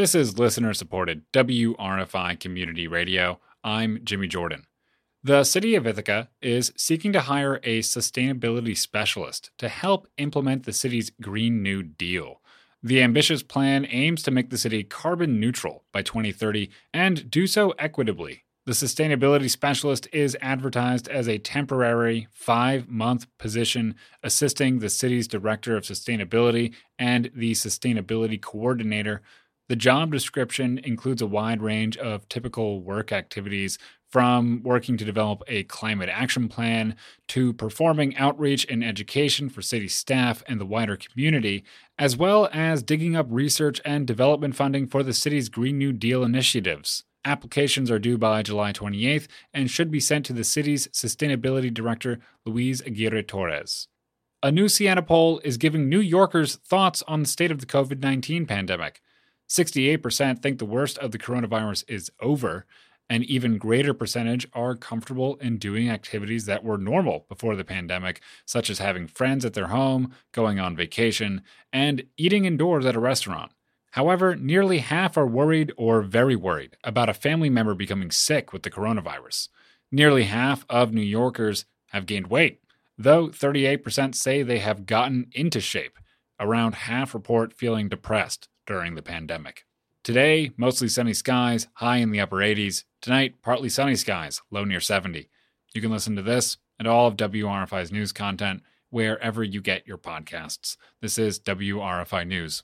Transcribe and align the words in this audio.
This 0.00 0.14
is 0.14 0.38
listener 0.38 0.72
supported 0.72 1.30
WRFI 1.34 2.40
Community 2.40 2.88
Radio. 2.88 3.38
I'm 3.62 4.00
Jimmy 4.02 4.28
Jordan. 4.28 4.64
The 5.22 5.44
city 5.44 5.74
of 5.74 5.86
Ithaca 5.86 6.30
is 6.40 6.72
seeking 6.74 7.12
to 7.12 7.20
hire 7.20 7.60
a 7.62 7.80
sustainability 7.80 8.74
specialist 8.74 9.50
to 9.58 9.68
help 9.68 10.08
implement 10.16 10.64
the 10.64 10.72
city's 10.72 11.10
Green 11.20 11.62
New 11.62 11.82
Deal. 11.82 12.40
The 12.82 13.02
ambitious 13.02 13.42
plan 13.42 13.86
aims 13.90 14.22
to 14.22 14.30
make 14.30 14.48
the 14.48 14.56
city 14.56 14.84
carbon 14.84 15.38
neutral 15.38 15.84
by 15.92 16.00
2030 16.00 16.70
and 16.94 17.30
do 17.30 17.46
so 17.46 17.72
equitably. 17.72 18.44
The 18.64 18.72
sustainability 18.72 19.50
specialist 19.50 20.08
is 20.14 20.34
advertised 20.40 21.08
as 21.08 21.28
a 21.28 21.36
temporary 21.36 22.26
five 22.32 22.88
month 22.88 23.26
position 23.36 23.96
assisting 24.22 24.78
the 24.78 24.88
city's 24.88 25.28
director 25.28 25.76
of 25.76 25.84
sustainability 25.84 26.72
and 26.98 27.30
the 27.34 27.52
sustainability 27.52 28.40
coordinator. 28.40 29.20
The 29.70 29.76
job 29.76 30.10
description 30.10 30.80
includes 30.82 31.22
a 31.22 31.28
wide 31.28 31.62
range 31.62 31.96
of 31.96 32.28
typical 32.28 32.80
work 32.80 33.12
activities 33.12 33.78
from 34.08 34.64
working 34.64 34.96
to 34.96 35.04
develop 35.04 35.44
a 35.46 35.62
climate 35.62 36.08
action 36.08 36.48
plan 36.48 36.96
to 37.28 37.52
performing 37.52 38.16
outreach 38.16 38.66
and 38.68 38.82
education 38.82 39.48
for 39.48 39.62
city 39.62 39.86
staff 39.86 40.42
and 40.48 40.60
the 40.60 40.66
wider 40.66 40.96
community, 40.96 41.62
as 41.96 42.16
well 42.16 42.48
as 42.52 42.82
digging 42.82 43.14
up 43.14 43.28
research 43.30 43.80
and 43.84 44.08
development 44.08 44.56
funding 44.56 44.88
for 44.88 45.04
the 45.04 45.12
city's 45.12 45.48
Green 45.48 45.78
New 45.78 45.92
Deal 45.92 46.24
initiatives. 46.24 47.04
Applications 47.24 47.92
are 47.92 48.00
due 48.00 48.18
by 48.18 48.42
July 48.42 48.72
28th 48.72 49.28
and 49.54 49.70
should 49.70 49.92
be 49.92 50.00
sent 50.00 50.26
to 50.26 50.32
the 50.32 50.42
city's 50.42 50.88
Sustainability 50.88 51.72
Director, 51.72 52.18
Luis 52.44 52.80
Aguirre 52.80 53.22
Torres. 53.22 53.86
A 54.42 54.50
new 54.50 54.68
Siena 54.68 55.02
poll 55.02 55.40
is 55.44 55.58
giving 55.58 55.88
New 55.88 56.00
Yorkers 56.00 56.56
thoughts 56.56 57.04
on 57.06 57.20
the 57.20 57.28
state 57.28 57.52
of 57.52 57.60
the 57.60 57.66
COVID 57.66 58.00
19 58.02 58.46
pandemic. 58.46 59.00
68% 59.50 60.40
think 60.40 60.58
the 60.58 60.64
worst 60.64 60.96
of 60.98 61.10
the 61.10 61.18
coronavirus 61.18 61.84
is 61.88 62.10
over, 62.20 62.66
an 63.08 63.24
even 63.24 63.58
greater 63.58 63.92
percentage 63.92 64.46
are 64.52 64.76
comfortable 64.76 65.34
in 65.36 65.58
doing 65.58 65.90
activities 65.90 66.46
that 66.46 66.62
were 66.62 66.78
normal 66.78 67.26
before 67.28 67.56
the 67.56 67.64
pandemic, 67.64 68.22
such 68.46 68.70
as 68.70 68.78
having 68.78 69.08
friends 69.08 69.44
at 69.44 69.52
their 69.54 69.66
home, 69.66 70.14
going 70.30 70.60
on 70.60 70.76
vacation, 70.76 71.42
and 71.72 72.04
eating 72.16 72.44
indoors 72.44 72.86
at 72.86 72.94
a 72.94 73.00
restaurant. 73.00 73.50
However, 73.90 74.36
nearly 74.36 74.78
half 74.78 75.16
are 75.16 75.26
worried 75.26 75.72
or 75.76 76.00
very 76.02 76.36
worried 76.36 76.76
about 76.84 77.08
a 77.08 77.14
family 77.14 77.50
member 77.50 77.74
becoming 77.74 78.12
sick 78.12 78.52
with 78.52 78.62
the 78.62 78.70
coronavirus. 78.70 79.48
Nearly 79.90 80.22
half 80.22 80.64
of 80.70 80.92
New 80.92 81.00
Yorkers 81.00 81.64
have 81.88 82.06
gained 82.06 82.28
weight, 82.28 82.60
though 82.96 83.26
38% 83.30 84.14
say 84.14 84.44
they 84.44 84.60
have 84.60 84.86
gotten 84.86 85.26
into 85.32 85.60
shape. 85.60 85.98
Around 86.38 86.76
half 86.76 87.12
report 87.12 87.52
feeling 87.52 87.88
depressed 87.88 88.48
during 88.70 88.94
the 88.94 89.02
pandemic. 89.02 89.66
Today, 90.04 90.52
mostly 90.56 90.86
sunny 90.86 91.12
skies, 91.12 91.66
high 91.74 91.96
in 91.96 92.12
the 92.12 92.20
upper 92.20 92.36
80s. 92.36 92.84
Tonight, 93.00 93.42
partly 93.42 93.68
sunny 93.68 93.96
skies, 93.96 94.40
low 94.48 94.64
near 94.64 94.78
70. 94.78 95.28
You 95.74 95.82
can 95.82 95.90
listen 95.90 96.14
to 96.14 96.22
this 96.22 96.56
and 96.78 96.86
all 96.86 97.08
of 97.08 97.16
WRFI's 97.16 97.90
news 97.90 98.12
content 98.12 98.62
wherever 98.88 99.42
you 99.42 99.60
get 99.60 99.88
your 99.88 99.98
podcasts. 99.98 100.76
This 101.00 101.18
is 101.18 101.40
WRFI 101.40 102.24
News. 102.28 102.62